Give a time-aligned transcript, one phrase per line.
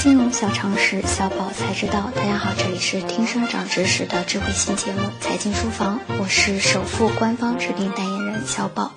[0.00, 2.10] 金融小常识，小宝才知道。
[2.16, 8.94] 大家好，这里是听生长知识的智慧新节目《财经书房》，我是首富官方指定代言人小宝。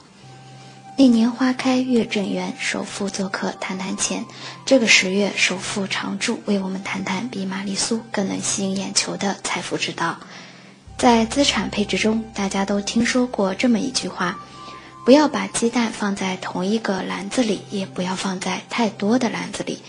[0.98, 4.24] 那年花开月正圆，首富做客谈谈钱。
[4.66, 10.20] 这个十月，首富常驻为我们谈谈比玛丽苏更能吸引眼球的财富之道。
[10.98, 14.40] 在资产配置中，大家都听说过这么一句话。
[15.06, 19.80] 不要把鸡蛋放在同一个篮子里，也不要放在太多的篮子里。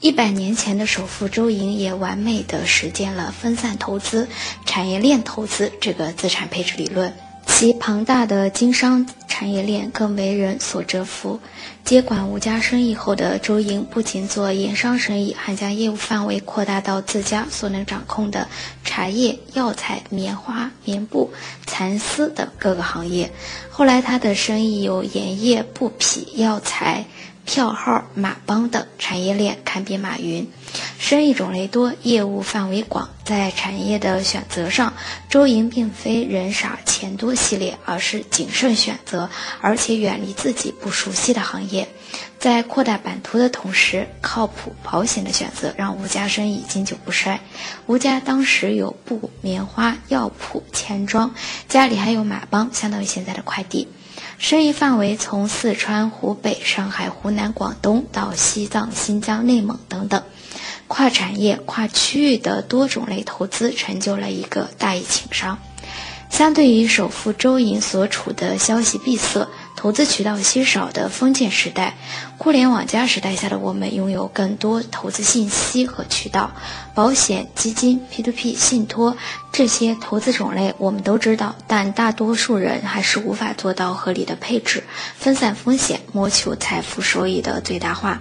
[0.00, 4.28] 一百年前的首富周莹也完美的实践了分散投资、
[4.64, 7.12] 产业链投资这个资产配置理论。
[7.46, 9.06] 其庞大的经商
[9.40, 11.40] 产业链更为人所折服。
[11.82, 18.46] 接管吴家生意后的周莹，不仅做盐商生意，还将业务范围扩大到自家所能掌控的
[18.84, 21.32] 茶叶、药材、棉花、棉布、
[21.64, 23.32] 蚕丝等各个行业。
[23.70, 27.06] 后来，他的生意有盐业、布匹、药材。
[27.46, 30.46] 票号、马帮等产业链堪比马云，
[30.98, 33.08] 生意种类多，业务范围广。
[33.24, 34.92] 在产业的选择上，
[35.28, 41.88] 周莹并非人傻钱多系列，而是谨慎选择，而且远离自己不熟悉的行业。
[42.38, 47.40] 在扩大版图的同时，靠谱保险的选择让吴家生意经久不衰。
[47.86, 51.32] 吴家当时有布、棉花、药铺、钱庄，
[51.68, 53.86] 家里还有马帮，相当于现在的快递。
[54.38, 60.22] 生意范围从四川、湖北、上海、湖南、广东到西藏、新疆、内蒙等等，
[60.90, 65.56] 跨产业、跨区域的多种类投资，成就了一个大义情商。
[66.28, 69.46] 相对于首富周莹所处的消息闭塞。
[69.76, 71.96] 投资渠道稀少的封建时代，
[72.36, 76.50] 互联网加时代下的我们拥有更多投资信息和渠道，
[76.94, 79.16] 保险、基金、P2P、信托
[79.50, 84.84] 这些投资种类我们都知道，但大多数人还是无法做到合理的配置、
[85.16, 88.20] 分散风险、谋求财富收益的最大化。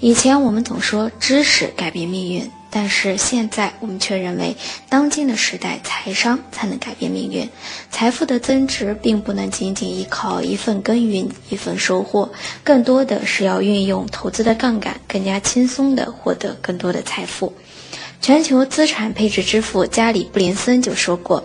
[0.00, 2.50] 以前我们总说知识改变命运。
[2.76, 4.56] 但是现在我们却认为，
[4.88, 7.48] 当今的时代，财商才能改变命运。
[7.88, 12.28] 财富的增值并不能仅仅依靠一份耕耘一份收获，
[12.64, 17.52] 更多的是要运用投资的杠杆，更加轻松地获得更多的财富。
[18.20, 21.44] 全球资产配置之父加里布林森就说过。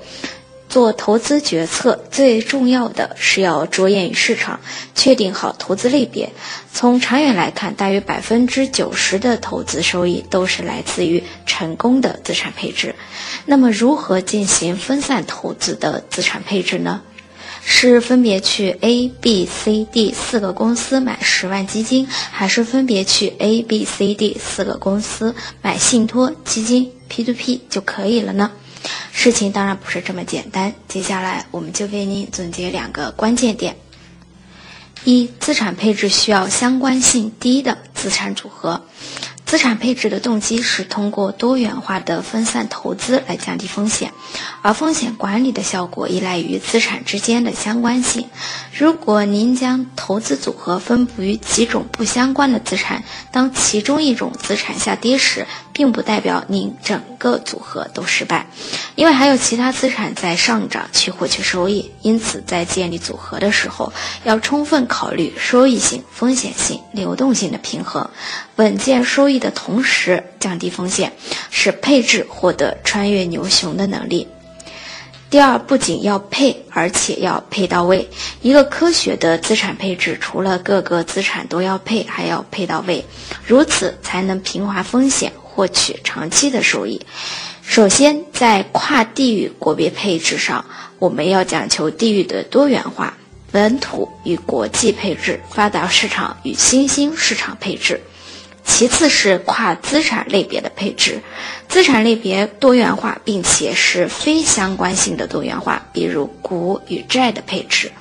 [0.69, 4.59] 做投资决策最重要的是要着眼于市场，
[4.93, 6.31] 确定好投资类别。
[6.71, 12.93] 从长远来看，大约百分之九十的投资收益都是来自于成功的资产配置。
[13.45, 17.01] 那么，如何进行分散投资的资产配置呢？
[17.61, 28.51] 是分别去 A、B、C、D 四个公司买十万基金，还是分别去 A、B、C、D 四个公司买信托基金 P2P 就可以了呢？
[29.21, 33.75] 事情当然不是这么简单，接下来我们就为您总结两个关键点：
[35.03, 38.85] 一、资产配置需要相关性低的资产组合。
[39.45, 44.13] 资产配置的动机是通过多元化的分散投资来降低风险，
[44.61, 48.27] 而风险管理的效果依赖于资产之间的相关性。
[48.71, 58.45] 如果您将投资组合分布于几种不相关的资产，当其中一种资产下跌时，并不代表您整个组合都失败，
[58.99, 61.89] 因为还有其他资产在上涨去获取收益。
[62.01, 63.93] 因此，在建立组合的时候，
[64.25, 68.09] 要充分考虑收益性、风险性、流动性的平衡，
[68.57, 71.13] 稳健收益的同时降低风险，
[71.49, 74.27] 使配置获得穿越牛熊的能力。
[75.29, 78.09] 第二，不仅要配，而且要配到位。
[78.41, 83.05] 一个科学的资产配置，除了各个资产都要配，还要配到位，
[83.47, 85.31] 如此才能平滑风险。
[85.53, 87.01] 获取长期的收益。
[87.61, 90.65] 首先，在跨地域国别配置上，
[90.97, 93.15] 我们要讲求地域的多元化，
[93.51, 98.01] 本土与国际配置，发达市场与新兴市场配置。
[98.65, 101.21] 其次是跨资产类别的配置，
[101.67, 107.91] 资产类别多元化，并且是非相关性的多元化，比如股与债的配置。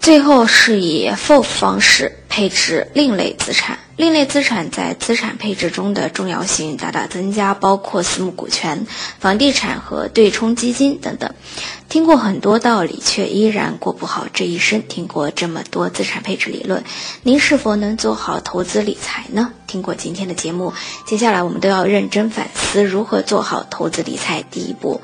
[0.00, 3.78] 最后是以 FOF 方式配置另类资产。
[3.96, 8.86] 另类资产在资产配置中的重要性大大增加，包括私募股权、
[9.18, 11.32] 房地产和对冲基金等等。
[11.88, 14.82] 听过很多道理，却依然过不好这一生。
[14.82, 16.84] 听过这么多资产配置理论，
[17.22, 19.52] 您是否能做好投资理财呢？
[19.66, 20.74] 听过今天的节目，
[21.06, 25.00] 接下来我们都要认真反思如何做好投资理财第一步。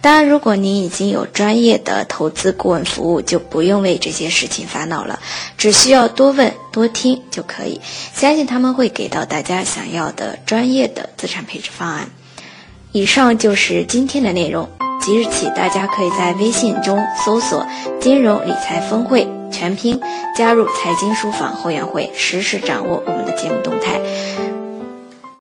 [0.00, 5.20] 当然，如果您已经有专业的投资顾问服务，就不用为这些事情烦恼了，
[5.56, 7.80] 只需要多问多听就可以。
[8.32, 12.08] 相信他们会给到大家想要的专业的资产配置方案。
[12.90, 14.70] 以上就是今天的内容。
[15.02, 17.66] 即日起，大家可以在微信中搜索
[18.00, 20.00] “金融理财峰会”全拼，
[20.34, 24.00] 加入财经书房会员会，实时掌握我们的节目动态。